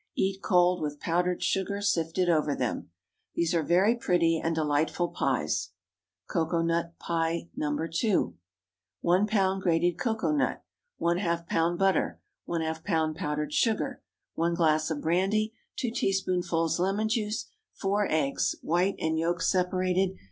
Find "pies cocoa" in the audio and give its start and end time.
5.09-6.63